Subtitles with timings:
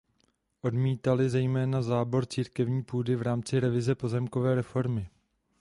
[0.61, 5.09] Odmítali zejména zábor církevní půdy v rámci revize pozemkové reformy.